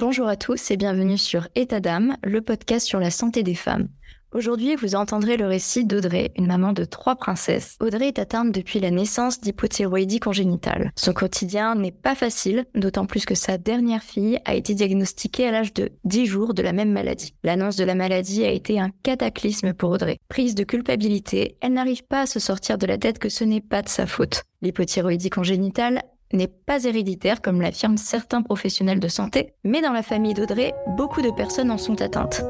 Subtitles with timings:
[0.00, 3.88] Bonjour à tous et bienvenue sur État d'âme, le podcast sur la santé des femmes.
[4.32, 7.76] Aujourd'hui, vous entendrez le récit d'Audrey, une maman de trois princesses.
[7.80, 10.90] Audrey est atteinte depuis la naissance d'hypothyroïdie congénitale.
[10.96, 15.52] Son quotidien n'est pas facile, d'autant plus que sa dernière fille a été diagnostiquée à
[15.52, 17.34] l'âge de 10 jours de la même maladie.
[17.44, 20.16] L'annonce de la maladie a été un cataclysme pour Audrey.
[20.30, 23.60] Prise de culpabilité, elle n'arrive pas à se sortir de la tête que ce n'est
[23.60, 24.44] pas de sa faute.
[24.62, 30.34] L'hypothyroïdie congénitale n'est pas héréditaire comme l'affirment certains professionnels de santé, mais dans la famille
[30.34, 32.44] d'Audrey, beaucoup de personnes en sont atteintes.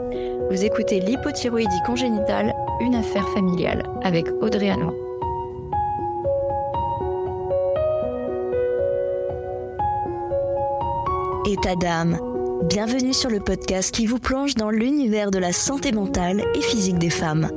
[0.51, 4.95] Vous écoutez l'hypothyroïdie congénitale, une affaire familiale, avec Audrey Hanot.
[11.47, 12.19] État d'âme.
[12.65, 16.99] Bienvenue sur le podcast qui vous plonge dans l'univers de la santé mentale et physique
[16.99, 17.49] des femmes.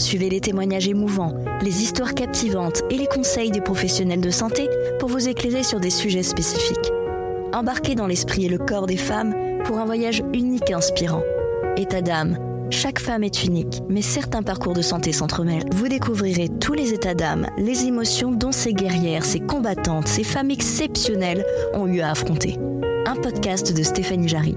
[0.00, 4.66] Suivez les témoignages émouvants, les histoires captivantes et les conseils des professionnels de santé
[4.98, 6.90] pour vous éclairer sur des sujets spécifiques.
[7.52, 11.22] Embarquez dans l'esprit et le corps des femmes pour un voyage unique et inspirant
[11.76, 12.38] état d'âme.
[12.70, 15.68] Chaque femme est unique, mais certains parcours de santé s'entremêlent.
[15.72, 20.50] Vous découvrirez tous les états d'âme, les émotions dont ces guerrières, ces combattantes, ces femmes
[20.50, 22.58] exceptionnelles ont eu à affronter.
[23.06, 24.56] Un podcast de Stéphanie Jarry.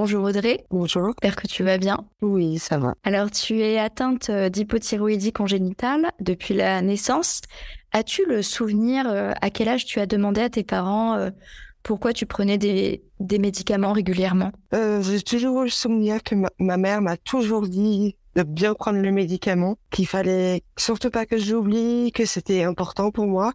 [0.00, 0.64] Bonjour Audrey.
[0.70, 1.08] Bonjour.
[1.08, 2.06] J'espère que tu vas bien.
[2.22, 2.94] Oui, ça va.
[3.04, 7.42] Alors, tu es atteinte euh, d'hypothyroïdie congénitale depuis la naissance.
[7.92, 11.28] As-tu le souvenir euh, à quel âge tu as demandé à tes parents euh,
[11.82, 14.52] pourquoi tu prenais des, des médicaments régulièrement?
[14.72, 19.00] Euh, J'ai toujours eu le souvenir que ma, mère m'a toujours dit de bien prendre
[19.00, 23.52] le médicament, qu'il fallait surtout pas que j'oublie, que c'était important pour moi.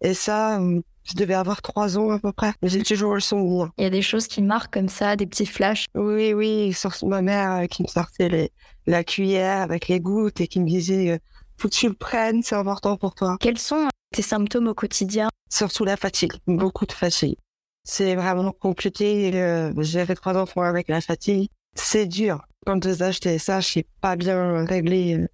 [0.00, 2.52] Et ça, euh, je devais avoir trois ans à peu près.
[2.62, 3.70] J'ai toujours le souvenir.
[3.78, 5.86] Il y a des choses qui marquent comme ça, des petits flashs.
[5.94, 8.52] Oui, oui, surtout ma mère euh, qui me sortait les,
[8.86, 11.18] la cuillère avec les gouttes et qui me disait euh,
[11.56, 13.36] faut que tu le prennes, c'est important pour toi.
[13.40, 15.28] Quels sont tes symptômes au quotidien?
[15.50, 17.36] Surtout la fatigue, beaucoup de fatigue.
[17.84, 19.30] C'est vraiment compliqué.
[19.78, 21.50] J'ai fait trois enfants avec la fatigue.
[21.74, 22.40] C'est dur.
[22.66, 25.26] Quand je acheté ça, je sais pas bien réglé.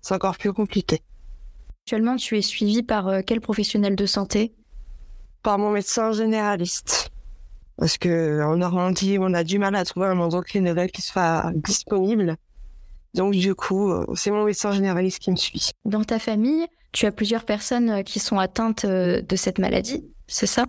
[0.00, 1.00] C'est encore plus compliqué.
[1.84, 4.54] Actuellement, tu es suivi par euh, quel professionnel de santé?
[5.48, 7.08] Par mon médecin généraliste.
[7.78, 12.36] Parce que en Normandie, on a du mal à trouver un endocrinologue qui soit disponible.
[13.14, 15.70] Donc du coup, euh, c'est mon médecin généraliste qui me suit.
[15.86, 20.44] Dans ta famille, tu as plusieurs personnes euh, qui sont atteintes de cette maladie, c'est
[20.44, 20.66] ça?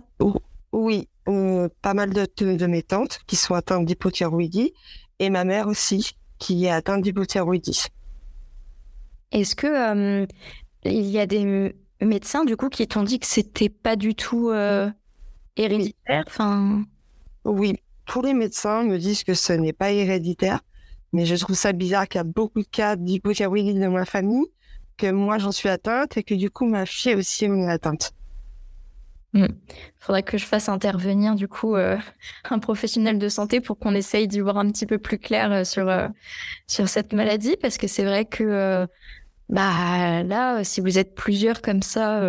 [0.72, 4.72] Oui, pas mal de, de, mes tantes qui sont atteintes d'hypothyroïdie
[5.18, 7.84] et ma mère aussi qui est atteinte d'hypothyroïdie.
[9.30, 10.26] Est-ce que euh,
[10.86, 14.50] il y a des médecins du coup qui t'ont dit que c'était pas du tout
[14.50, 14.90] euh,
[15.56, 16.84] héréditaire enfin...
[17.44, 17.74] Oui,
[18.04, 20.60] tous les médecins me disent que ce n'est pas héréditaire,
[21.12, 24.46] mais je trouve ça bizarre qu'il y a beaucoup de cas d'hypothyroïdie dans ma famille,
[24.98, 28.12] que moi j'en suis atteinte et que du coup ma fille aussi en est atteinte.
[29.32, 29.48] Il hmm.
[30.00, 31.96] faudrait que je fasse intervenir du coup euh,
[32.50, 35.64] un professionnel de santé pour qu'on essaye d'y voir un petit peu plus clair euh,
[35.64, 36.08] sur euh,
[36.66, 38.88] sur cette maladie parce que c'est vrai que
[39.50, 42.22] bah là si vous êtes plusieurs comme ça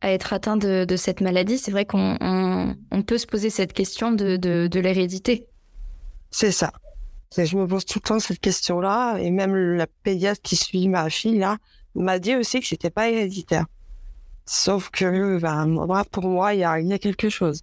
[0.00, 3.50] à être atteint de, de cette maladie c'est vrai qu'on on, on, peut se poser
[3.50, 5.48] cette question de de, de l'hérédité.
[6.30, 6.72] C'est ça.
[7.36, 10.88] Je me pose tout le temps cette question là et même la pédiatre qui suit
[10.88, 11.58] ma fille là
[11.94, 13.66] m'a dit aussi que c'était pas héréditaire.
[14.46, 17.62] Sauf que bah, pour moi, il y a, y a, quelque chose.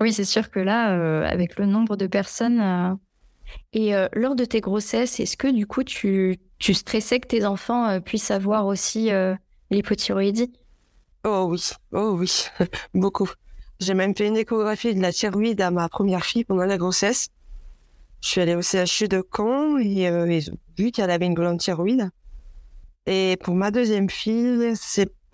[0.00, 2.60] Oui, c'est sûr que là, euh, avec le nombre de personnes...
[2.60, 2.94] Euh,
[3.72, 7.44] et euh, lors de tes grossesses, est-ce que du coup, tu, tu stressais que tes
[7.44, 9.10] enfants puissent avoir aussi
[9.70, 10.52] l'hypothyroïdie?
[11.24, 12.46] Oh oui, oh oui,
[12.94, 13.28] beaucoup.
[13.80, 17.30] J'ai même fait une échographie de la thyroïde à ma première fille pendant la grossesse.
[18.20, 20.40] Je suis allée au CHU de Caen et, et
[20.78, 22.10] vu qu'elle avait une glande thyroïde.
[23.06, 24.74] Et pour ma deuxième fille,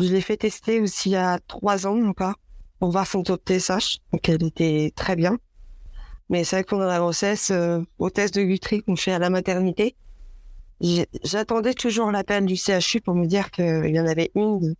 [0.00, 2.37] je l'ai fait tester aussi a trois ans encore
[2.78, 3.99] pour voir son taux de TSH.
[4.12, 5.37] Donc elle était très bien.
[6.31, 9.19] Mais c'est vrai que pendant la grossesse, euh, au test de Guthrie qu'on fait à
[9.19, 9.95] la maternité,
[11.25, 14.75] j'attendais toujours l'appel du CHU pour me dire qu'il y en avait une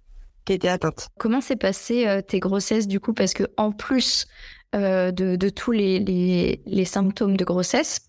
[0.45, 1.09] qui était atteinte.
[1.19, 3.13] Comment s'est passé euh, tes grossesses du coup?
[3.13, 4.27] Parce que en plus
[4.75, 8.01] euh, de, tous les, symptômes de grossesse,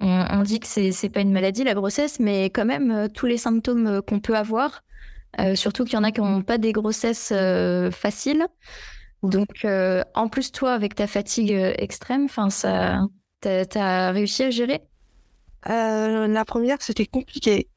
[0.00, 3.36] on, dit que c'est pas une maladie la grossesse, mais quand même euh, tous les
[3.36, 4.82] symptômes qu'on peut avoir,
[5.38, 8.46] euh, surtout qu'il y en a qui n'ont pas des grossesses euh, faciles.
[9.22, 13.02] Donc, euh, en plus, toi, avec ta fatigue extrême, enfin, ça,
[13.40, 14.80] t'as réussi à gérer?
[15.66, 17.68] La première, c'était compliqué.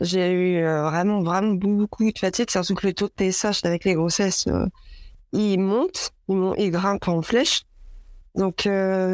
[0.00, 3.94] J'ai eu vraiment, vraiment beaucoup de fatigue, surtout que le taux de TSH avec les
[3.94, 4.46] grossesses,
[5.32, 7.62] il monte, il, il, grimpe en flèche.
[8.34, 8.68] Donc,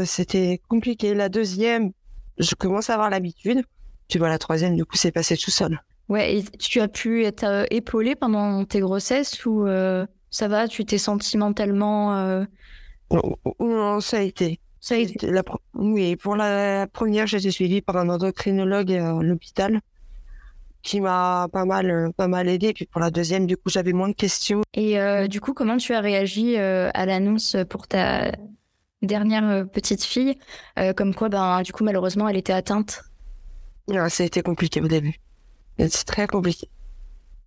[0.04, 1.14] c'était compliqué.
[1.14, 1.92] La deuxième,
[2.38, 3.62] je commence à avoir l'habitude.
[4.08, 5.80] Tu vois, la troisième, du coup, c'est passé tout seul.
[6.08, 10.68] Ouais, et tu as pu être euh, épaulée pendant tes grossesses ou euh, Ça va
[10.68, 12.44] Tu t'es sentimentalement euh...
[13.60, 14.60] Non, ça a été.
[14.82, 15.30] Ça a été.
[15.30, 15.42] La...
[15.72, 19.80] Oui, pour la première, j'ai été suivie par un endocrinologue à l'hôpital
[20.82, 22.74] qui m'a pas mal, pas mal aidé.
[22.74, 24.60] Puis pour la deuxième, du coup, j'avais moins de questions.
[24.74, 28.32] Et euh, du coup, comment tu as réagi euh, à l'annonce pour ta
[29.06, 30.38] dernière euh, petite fille,
[30.78, 33.04] euh, comme quoi, ben, du coup, malheureusement, elle était atteinte
[33.88, 35.16] ouais, Ça a été compliqué au début.
[35.78, 36.68] C'est très compliqué.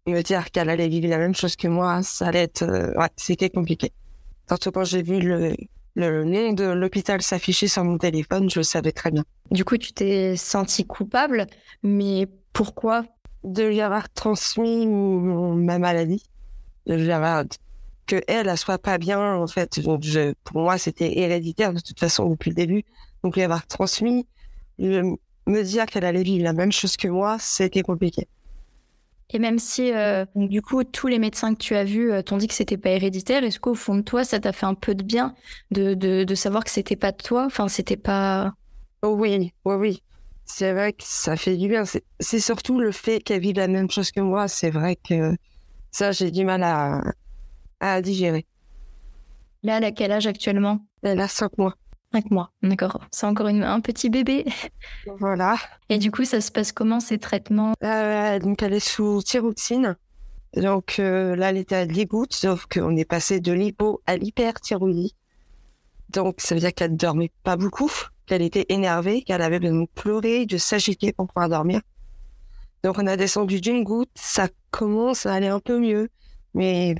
[0.07, 2.63] Me dire qu'elle allait vivre la même chose que moi, ça allait être...
[2.63, 3.91] Euh, ouais, c'était compliqué.
[4.47, 5.55] Surtout quand j'ai vu le,
[5.95, 9.23] le nom de l'hôpital s'afficher sur mon téléphone, je le savais très bien.
[9.51, 11.47] Du coup, tu t'es senti coupable,
[11.83, 13.05] mais pourquoi?
[13.43, 16.23] De lui avoir transmis ma maladie,
[16.85, 17.43] de lui avoir
[18.07, 19.79] que elle, elle soit pas bien, en fait.
[19.79, 22.83] Donc, je, pour moi, c'était héréditaire de toute façon depuis le début.
[23.23, 24.27] Donc, lui avoir transmis,
[24.77, 28.27] me dire qu'elle allait vivre la même chose que moi, c'était compliqué.
[29.31, 32.37] Et même si, euh, du coup, tous les médecins que tu as vus euh, t'ont
[32.37, 34.93] dit que c'était pas héréditaire, est-ce qu'au fond de toi, ça t'a fait un peu
[34.93, 35.35] de bien
[35.71, 37.45] de, de, de savoir que c'était pas de toi?
[37.45, 38.53] Enfin, c'était pas.
[39.01, 40.03] Oh oui, oui, oui.
[40.45, 41.83] C'est vrai que ça fait du bien.
[42.19, 44.47] C'est surtout le fait qu'elle vive la même chose que moi.
[44.47, 45.35] C'est vrai que
[45.91, 47.01] ça, j'ai du mal à,
[47.79, 48.45] à digérer.
[49.63, 50.85] Là, elle a quel âge actuellement?
[51.01, 51.75] Elle a 5 mois.
[52.15, 52.99] 5 mois, d'accord.
[53.11, 54.45] C'est encore une, un petit bébé.
[55.19, 55.55] Voilà.
[55.89, 57.73] Et du coup, ça se passe comment ces traitements?
[57.83, 59.97] Euh, Donc, elle est sous thyroxine.
[60.55, 64.15] Donc euh, là, elle était à 10 gouttes, sauf qu'on est passé de l'hypo à
[64.15, 65.13] l'hyperthyroïdie.
[66.09, 67.91] Donc, ça veut dire qu'elle ne dormait pas beaucoup,
[68.25, 71.81] qu'elle était énervée, qu'elle avait besoin de pleurer, de s'agiter pour pouvoir dormir.
[72.83, 76.07] Donc, on a descendu d'une goutte, ça commence à aller un peu mieux,
[76.53, 76.95] mais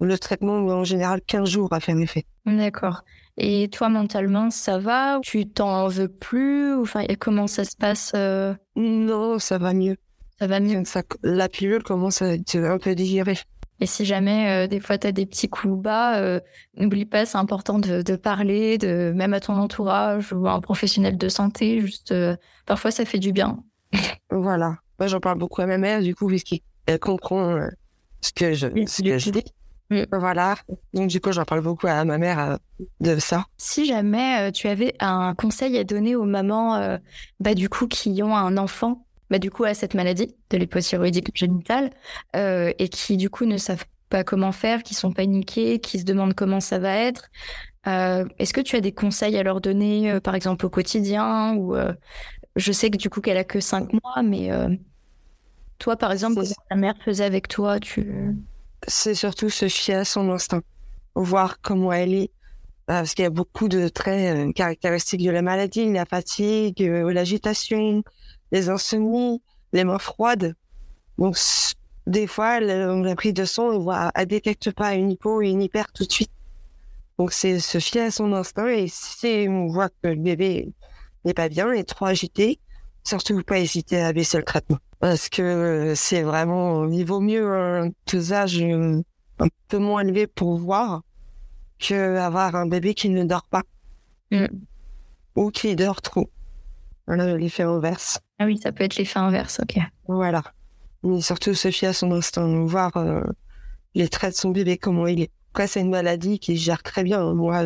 [0.00, 2.26] le traitement, en général, 15 jours à faire effet.
[2.44, 3.04] D'accord.
[3.40, 8.52] Et toi, mentalement, ça va Tu t'en veux plus Enfin, comment ça se passe euh?
[8.74, 9.96] Non, ça va mieux.
[10.40, 10.82] Ça va mieux.
[10.84, 13.38] Ça, la pilule commence à être un peu digérée.
[13.80, 16.40] Et si jamais euh, des fois tu as des petits coups bas, euh,
[16.76, 20.60] n'oublie pas, c'est important de, de, parler, de même à ton entourage ou à un
[20.60, 21.80] professionnel de santé.
[21.80, 22.12] Juste,
[22.66, 23.62] parfois, ça fait du bien.
[24.30, 24.78] Voilà.
[24.98, 27.56] Moi, j'en parle beaucoup à ma mère, du coup, puisqu'elle comprend
[28.20, 29.44] ce que je, ce que je dis.
[29.90, 30.56] Voilà.
[30.92, 32.56] Donc, du coup, j'en parle beaucoup à ma mère euh,
[33.00, 33.46] de ça.
[33.56, 36.98] Si jamais euh, tu avais un conseil à donner aux mamans, euh,
[37.40, 41.22] bah, du coup, qui ont un enfant, bah, du coup, à cette maladie de l'hypothyroïdie
[41.22, 41.90] congénitale,
[42.34, 46.34] et qui, du coup, ne savent pas comment faire, qui sont paniqués, qui se demandent
[46.34, 47.30] comment ça va être,
[47.84, 51.76] est-ce que tu as des conseils à leur donner, par exemple, au quotidien ou
[52.56, 54.50] Je sais que, du coup, qu'elle a que cinq mois, mais
[55.78, 58.34] toi, par exemple, ce que ta mère faisait avec toi, tu
[58.86, 60.62] c'est surtout se fier à son instinct,
[61.14, 62.30] voir comment elle est.
[62.86, 67.12] Parce qu'il y a beaucoup de traits euh, caractéristiques de la maladie, la fatigue, euh,
[67.12, 68.02] l'agitation,
[68.50, 69.42] les insomnies,
[69.74, 70.54] les mains froides.
[71.18, 71.36] Donc,
[72.06, 75.50] des fois, on a pris de son, on voit, elle détecte pas une hypo et
[75.50, 76.32] une hyper tout de suite.
[77.18, 80.72] Donc, c'est se fier à son instinct et si on voit que le bébé
[81.26, 82.58] n'est pas bien, est trop agité,
[83.04, 87.56] surtout pas hésiter à baisser le traitement parce que euh, c'est vraiment, il vaut mieux
[87.56, 89.00] un dosage euh,
[89.38, 91.02] un peu moins élevé pour voir
[91.78, 93.62] que avoir un bébé qui ne dort pas
[94.30, 94.46] mm.
[95.36, 96.30] ou qui dort trop.
[97.06, 98.18] Voilà l'effet inverse.
[98.38, 99.78] Ah oui, ça peut être l'effet inverse, ok.
[100.06, 100.42] Voilà.
[101.02, 103.22] Mais surtout se fier à son instinct, voir euh,
[103.94, 105.30] les traits de son bébé, comment il est.
[105.52, 107.32] Après, c'est une maladie qui gère très bien.
[107.34, 107.64] Moi,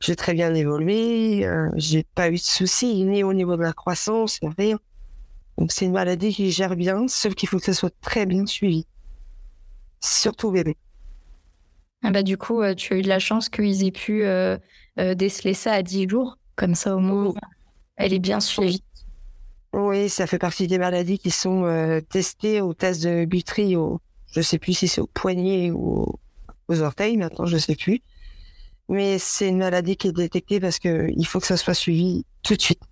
[0.00, 3.72] j'ai très bien évolué, euh, j'ai pas eu de soucis, ni au niveau de la
[3.72, 4.78] croissance, rien.
[5.58, 8.46] Donc c'est une maladie qui gère bien, sauf qu'il faut que ça soit très bien
[8.46, 8.86] suivi.
[10.00, 10.76] Surtout bébé.
[12.02, 14.58] Ah bah du coup, euh, tu as eu de la chance qu'ils aient pu euh,
[14.98, 16.36] euh, déceler ça à 10 jours.
[16.56, 17.32] Comme ça, au moins,
[17.96, 18.82] elle est bien suivie.
[19.72, 24.58] Oui, ça fait partie des maladies qui sont testées au test de au, je sais
[24.58, 26.06] plus si c'est au poignet ou
[26.68, 28.00] aux orteils, maintenant je sais plus.
[28.88, 32.54] Mais c'est une maladie qui est détectée parce qu'il faut que ça soit suivi tout
[32.54, 32.82] de suite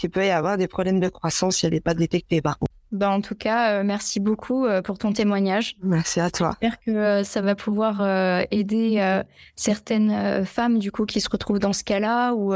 [0.00, 2.72] qu'il peut y avoir des problèmes de croissance si elle n'est pas détectée par contre.
[2.90, 5.76] Bah en tout cas, euh, merci beaucoup euh, pour ton témoignage.
[5.82, 6.56] Merci à toi.
[6.60, 8.00] J'espère que euh, ça va pouvoir
[8.50, 9.22] aider
[9.54, 12.54] certaines femmes du coup qui se retrouvent dans ce cas-là ou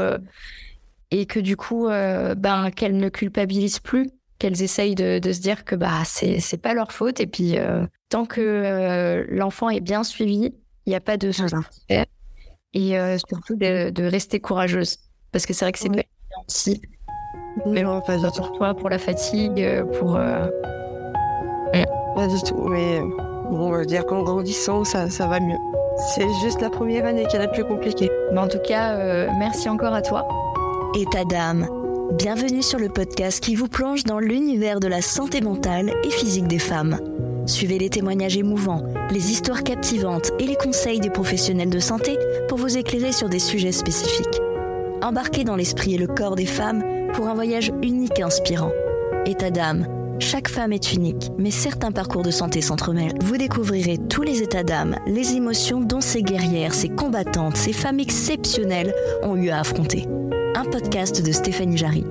[1.11, 4.09] et que du coup, ben qu'elles ne culpabilisent plus,
[4.39, 7.55] qu'elles essayent de, de, se dire que bah c'est c'est pas leur faute et puis
[8.09, 10.53] tant que l'enfant est bien suivi,
[10.85, 11.55] il n'y a pas de souci.
[12.73, 12.97] Et
[13.29, 14.97] surtout de, de, rester courageuse
[15.31, 15.97] parce que c'est vrai que c'est oui.
[15.97, 16.81] pas aussi
[17.65, 20.15] mais non, pas du Pour toi, pour la fatigue, euh, pour.
[20.15, 20.47] Euh...
[22.15, 23.01] Pas du tout, mais
[23.51, 25.57] bon, on va dire qu'en grandissant, ça, ça va mieux.
[26.15, 28.09] C'est juste la première année qui est la plus compliquée.
[28.31, 30.25] Mais en tout cas, euh, merci encore à toi.
[30.97, 31.67] État d'âme.
[32.13, 36.47] Bienvenue sur le podcast qui vous plonge dans l'univers de la santé mentale et physique
[36.47, 36.99] des femmes.
[37.47, 42.57] Suivez les témoignages émouvants, les histoires captivantes et les conseils des professionnels de santé pour
[42.57, 44.41] vous éclairer sur des sujets spécifiques.
[45.01, 46.81] Embarquez dans l'esprit et le corps des femmes
[47.15, 48.71] pour un voyage unique et inspirant.
[49.25, 49.87] État d'âme,
[50.19, 53.17] chaque femme est unique, mais certains parcours de santé s'entremêlent.
[53.21, 57.99] Vous découvrirez tous les états d'âme, les émotions dont ces guerrières, ces combattantes, ces femmes
[57.99, 58.93] exceptionnelles
[59.23, 60.07] ont eu à affronter.
[60.55, 62.05] Un podcast de Stéphanie Jarry.